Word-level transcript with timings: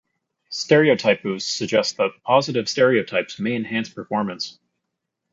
Stereotype 0.49 1.21
boost 1.21 1.55
suggests 1.55 1.93
that 1.93 2.23
positive 2.23 2.67
stereotypes 2.67 3.39
may 3.39 3.53
enhance 3.55 3.87
performance. 3.87 4.57